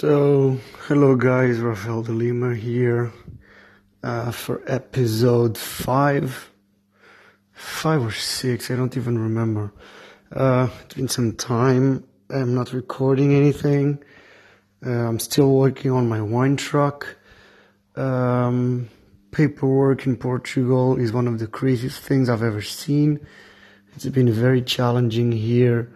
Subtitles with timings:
[0.00, 3.12] So, hello guys, Rafael de Lima here
[4.02, 6.50] uh, for episode 5.
[7.52, 9.74] 5 or 6, I don't even remember.
[10.32, 14.02] Uh, it's been some time, I'm not recording anything.
[14.82, 17.18] Uh, I'm still working on my wine truck.
[17.94, 18.88] Um,
[19.32, 23.20] paperwork in Portugal is one of the craziest things I've ever seen.
[23.94, 25.92] It's been very challenging here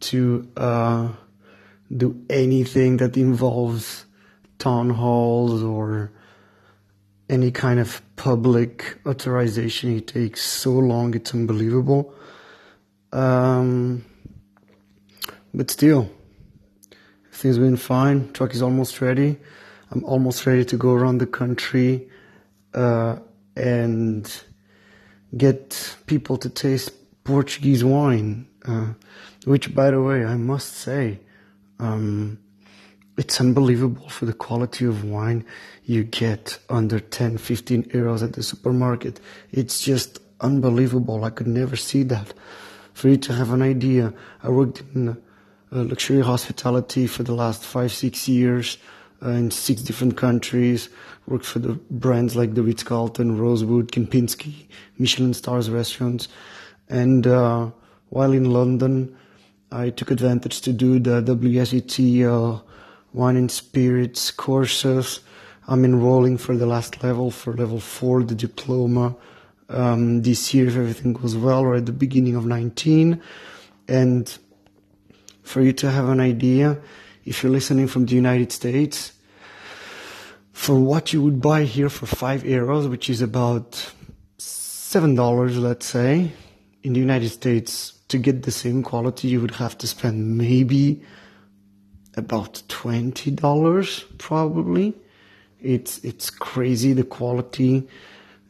[0.00, 1.08] to uh,
[1.94, 4.04] do anything that involves
[4.58, 6.12] town halls or
[7.28, 9.96] any kind of public authorization.
[9.96, 12.12] It takes so long, it's unbelievable.
[13.12, 14.04] Um,
[15.54, 16.10] but still,
[17.32, 18.32] things been fine.
[18.32, 19.38] Truck is almost ready.
[19.90, 22.08] I'm almost ready to go around the country
[22.74, 23.16] uh,
[23.56, 24.42] and
[25.36, 26.92] get people to taste
[27.24, 28.46] Portuguese wine.
[28.64, 28.92] Uh,
[29.44, 31.20] which, by the way, I must say,
[31.78, 32.38] um,
[33.16, 35.44] it's unbelievable for the quality of wine
[35.84, 39.20] you get under 10, 15 euros at the supermarket.
[39.50, 41.24] It's just unbelievable.
[41.24, 42.32] I could never see that.
[42.92, 44.12] For you to have an idea,
[44.42, 45.14] I worked in uh,
[45.70, 48.78] luxury hospitality for the last five, six years
[49.22, 50.88] uh, in six different countries.
[51.26, 54.66] Worked for the brands like the Ritz Carlton, Rosewood, Kempinski,
[54.98, 56.28] Michelin stars restaurants.
[56.88, 57.70] And uh,
[58.10, 59.16] while in London,
[59.70, 62.62] I took advantage to do the WSET uh,
[63.12, 65.20] wine and spirits courses.
[65.66, 69.14] I'm enrolling for the last level, for level four, the diploma.
[69.68, 73.20] Um, this year, if everything goes well, or at the beginning of 19.
[73.86, 74.38] And
[75.42, 76.78] for you to have an idea,
[77.26, 79.12] if you're listening from the United States,
[80.52, 83.92] for what you would buy here for five euros, which is about
[84.38, 86.32] seven dollars, let's say,
[86.82, 91.02] in the United States, to get the same quality, you would have to spend maybe
[92.16, 94.94] about twenty dollars, probably.
[95.60, 97.86] It's it's crazy the quality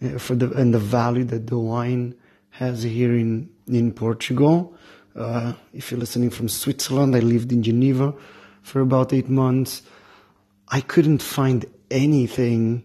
[0.03, 2.15] uh, for the and the value that the wine
[2.51, 4.75] has here in in Portugal.
[5.17, 8.15] Uh, if you're listening from Switzerland, I lived in Geneva
[8.63, 9.83] for about eight months.
[10.69, 12.85] I couldn't find anything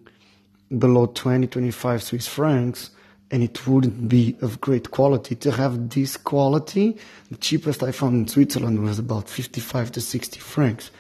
[0.76, 2.90] below 20, 25 Swiss francs
[3.34, 5.34] and it wouldn't be of great quality.
[5.38, 7.00] To have this quality,
[7.32, 10.92] the cheapest I found in Switzerland was about 55 to 60 francs,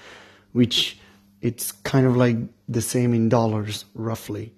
[0.51, 0.97] which
[1.41, 4.51] it's kind of like the same in dollars, roughly.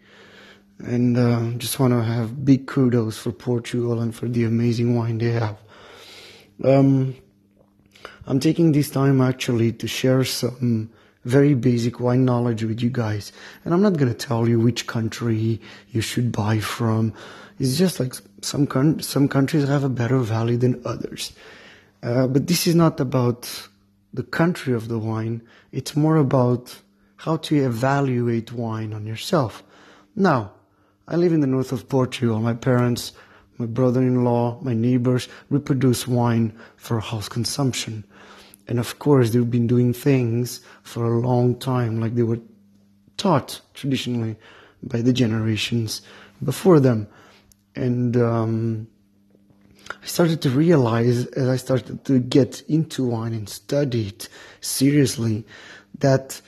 [0.80, 5.18] And uh, just want to have big kudos for Portugal and for the amazing wine
[5.18, 5.58] they have.
[6.64, 7.14] Um,
[8.26, 10.92] I'm taking this time actually to share some
[11.26, 13.32] very basic wine knowledge with you guys.
[13.66, 15.60] And I'm not going to tell you which country
[15.90, 17.14] you should buy from.
[17.60, 21.34] It's just like some con- some countries have a better value than others.
[22.04, 23.68] Uh, but this is not about
[24.14, 25.42] the country of the wine.
[25.72, 26.78] It's more about
[27.18, 29.64] how to evaluate wine on yourself.
[30.16, 30.54] Now,
[31.08, 32.40] I live in the north of Portugal.
[32.40, 33.14] My parents,
[33.58, 38.04] my brother-in-law, my neighbors reproduce wine for house consumption.
[38.68, 42.40] And of course, they've been doing things for a long time, like they were
[43.18, 44.36] taught traditionally
[44.84, 46.02] by the generations
[46.44, 47.08] before them.
[47.76, 48.88] And um,
[49.90, 54.30] I started to realize as I started to get into wine and study it
[54.62, 55.46] seriously
[56.00, 56.42] that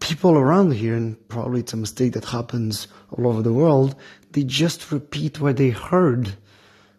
[0.00, 3.96] people around here, and probably it's a mistake that happens all over the world,
[4.32, 6.36] they just repeat what they heard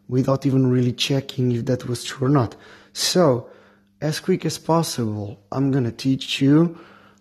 [0.09, 2.55] without even really checking if that was true or not.
[2.93, 3.49] So,
[4.01, 6.77] as quick as possible, I'm gonna teach you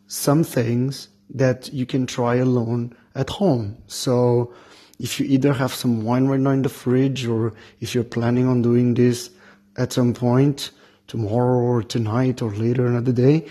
[0.07, 3.79] some things that you can try alone at home.
[3.87, 4.53] So
[4.99, 8.47] if you either have some wine right now in the fridge or if you're planning
[8.47, 9.31] on doing this
[9.77, 10.71] at some point
[11.07, 13.47] tomorrow or tonight or later another day,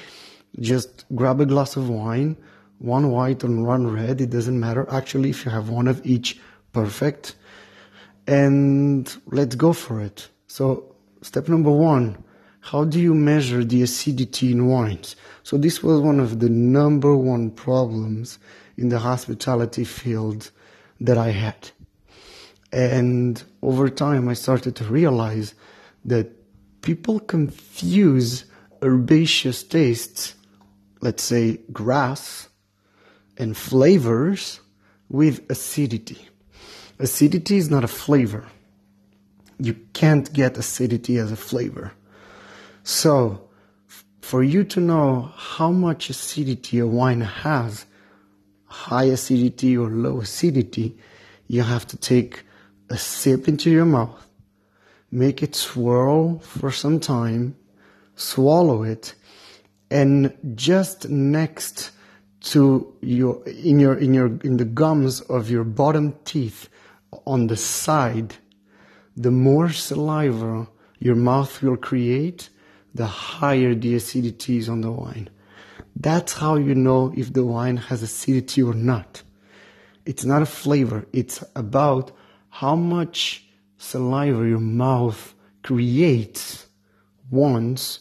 [0.60, 2.38] just grab a glass of wine,
[2.80, 4.88] one white and one red, it doesn't matter.
[4.90, 6.40] Actually, if you have one of each,
[6.74, 7.36] perfect.
[8.28, 10.30] And let's go for it.
[10.48, 12.24] So, step number one,
[12.66, 15.16] how do you measure the acidity in wines?
[15.44, 18.40] So this was one of the number one problems
[18.76, 20.50] in the hospitality field
[21.00, 21.70] that I had.
[22.72, 25.54] And over time, I started to realize
[26.06, 26.32] that
[26.82, 28.46] people confuse
[28.82, 30.34] herbaceous tastes,
[31.02, 32.50] let's say grass,
[33.38, 34.60] and flavors
[35.08, 36.30] with acidity.
[36.98, 38.48] Acidity is not a flavor.
[39.60, 41.94] You can't get acidity as a flavor.
[42.88, 43.50] So,
[44.22, 47.88] for you to know how much acidity a wine has,
[48.66, 50.96] high acidity or low acidity,
[51.48, 52.44] you have to take
[52.92, 54.28] a sip into your mouth,
[55.10, 57.56] make it swirl for some time,
[58.16, 59.16] swallow it,
[59.90, 61.90] and just next
[62.42, 66.70] to your in your in your in the gums of your bottom teeth
[67.26, 68.36] on the side
[69.18, 70.68] the more saliva
[71.00, 72.50] your mouth will create
[72.96, 75.30] the higher the acidity is on the wine.
[75.96, 79.22] That's how you know if the wine has acidity or not.
[80.06, 81.06] It's not a flavor.
[81.12, 82.12] It's about
[82.50, 83.46] how much
[83.78, 86.68] saliva your mouth creates
[87.30, 88.00] once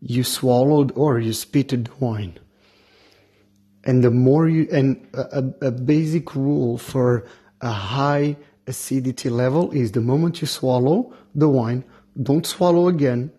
[0.00, 2.38] you swallowed or you spitted wine.
[3.84, 7.26] And the more you and a, a basic rule for
[7.60, 8.36] a high
[8.66, 11.84] acidity level is the moment you swallow the wine
[12.22, 13.32] don't swallow again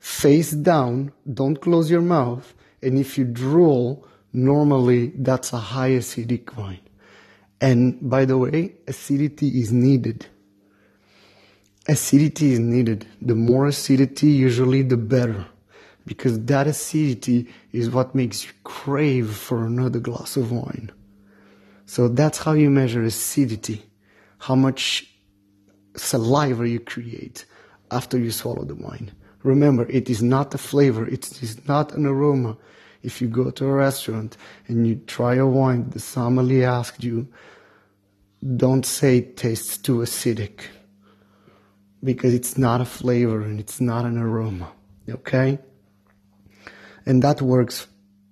[0.00, 6.56] face down don't close your mouth and if you drool normally that's a high acidic
[6.56, 6.80] wine
[7.60, 10.26] and by the way acidity is needed
[11.88, 15.46] acidity is needed the more acidity usually the better
[16.06, 20.90] because that acidity is what makes you crave for another glass of wine.
[21.86, 23.82] So that's how you measure acidity,
[24.38, 25.08] how much
[25.96, 27.44] saliva you create
[27.90, 29.12] after you swallow the wine.
[29.42, 32.56] Remember, it is not a flavor, it is not an aroma.
[33.02, 34.36] If you go to a restaurant
[34.68, 37.28] and you try a wine, the sommelier asked you,
[38.56, 40.62] don't say it tastes too acidic
[42.02, 44.70] because it's not a flavor and it's not an aroma.
[45.08, 45.58] Okay?
[47.06, 47.86] And that works.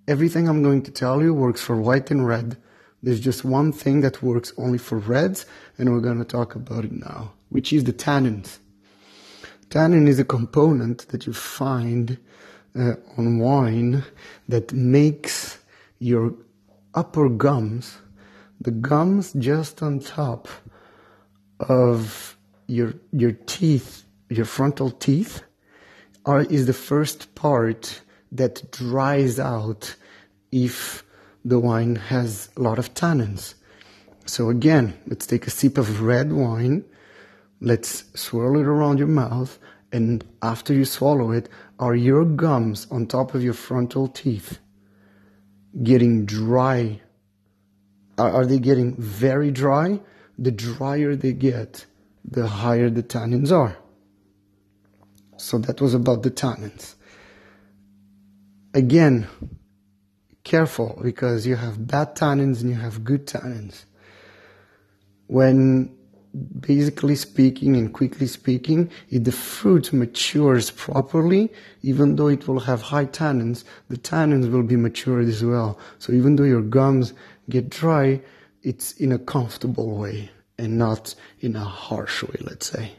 [0.07, 2.57] Everything I'm going to tell you works for white and red.
[3.03, 5.47] There's just one thing that works only for reds,
[5.77, 8.59] and we're going to talk about it now, which is the tannins.
[9.71, 12.19] Tannin is a component that you find
[12.79, 14.05] uh, on wine
[14.49, 15.59] that makes
[15.99, 16.35] your
[16.95, 17.99] upper gums,
[18.61, 20.49] the gums just on top
[21.61, 22.37] of
[22.67, 25.43] your your teeth, your frontal teeth,
[26.25, 28.01] are is the first part
[28.33, 29.95] that dries out
[30.53, 31.05] if
[31.45, 33.55] the wine has a lot of tannins.
[34.27, 36.85] So again, let's take a sip of red wine.
[37.61, 39.59] Let's swirl it around your mouth.
[39.93, 44.59] And after you swallow it, are your gums on top of your frontal teeth
[45.83, 47.01] getting dry?
[48.19, 50.01] Are, they getting very dry?
[50.39, 51.87] The drier they get,
[52.25, 53.79] the higher the tannins are.
[55.37, 56.97] So that was about the tannins
[58.79, 59.29] again,
[60.45, 63.85] careful because you have bad tannins and you have good tannins.
[65.27, 65.98] When
[66.61, 71.53] basically speaking and quickly speaking, if the fruit matures properly,
[71.83, 75.79] even though it will have high tannins, the tannins will be matured as well.
[75.99, 77.13] So even though your gums
[77.49, 78.21] get dry,
[78.63, 82.93] it's in a comfortable way and not in a harsh way, let's say.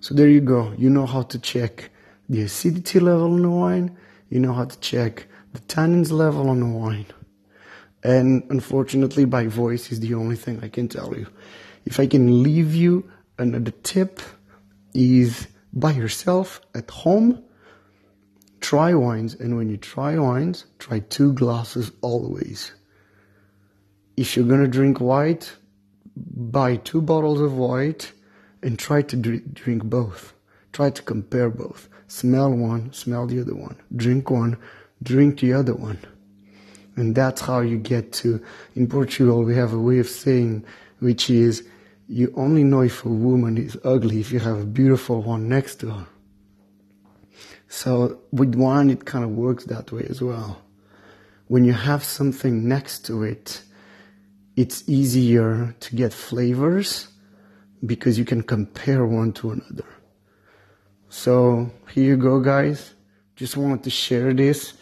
[0.00, 0.72] So there you go.
[0.76, 1.90] You know how to check
[2.28, 3.96] the acidity level in the wine
[4.30, 7.06] you know how to check the tannins level on the wine.
[8.04, 11.26] And unfortunately, by voice is the only thing I can tell you.
[11.88, 14.20] If I can leave you another tip,
[14.92, 17.42] is by yourself at home,
[18.60, 19.32] try wines.
[19.34, 22.72] And when you try wines, try two glasses always.
[24.18, 25.56] If you're gonna drink white,
[26.14, 28.12] buy two bottles of white
[28.62, 30.34] and try to drink both.
[30.74, 31.88] Try to compare both.
[32.06, 33.76] Smell one, smell the other one.
[33.96, 34.58] Drink one,
[35.02, 36.00] drink the other one.
[36.96, 40.66] And that's how you get to, in Portugal, we have a way of saying,
[40.98, 41.66] which is,
[42.08, 45.76] you only know if a woman is ugly if you have a beautiful one next
[45.80, 46.06] to her.
[47.68, 50.62] So with wine, it kind of works that way as well.
[51.48, 53.62] When you have something next to it,
[54.56, 57.08] it's easier to get flavors
[57.84, 59.84] because you can compare one to another.
[61.10, 62.94] So here you go, guys.
[63.36, 64.72] Just wanted to share this.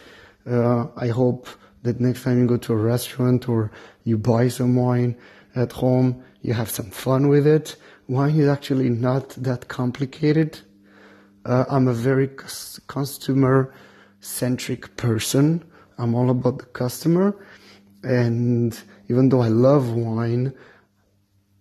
[0.48, 1.48] Uh, I hope
[1.82, 3.72] that next time you go to a restaurant or
[4.04, 5.16] you buy some wine
[5.56, 7.76] at home, you have some fun with it.
[8.06, 10.60] Wine is actually not that complicated.
[11.44, 12.28] Uh, I'm a very
[12.86, 13.74] customer
[14.20, 15.64] centric person.
[15.98, 17.34] I'm all about the customer.
[18.04, 20.52] And even though I love wine,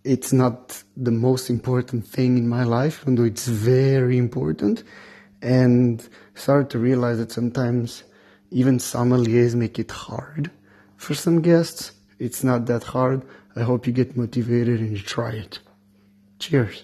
[0.04, 4.84] it's not the most important thing in my life, even though it's very important.
[5.42, 8.04] And started to realize that sometimes
[8.52, 10.52] even sommeliers make it hard
[10.98, 11.94] for some guests.
[12.20, 13.24] It's not that hard.
[13.56, 15.60] I hope you get motivated and you try it.
[16.40, 16.84] Cheers.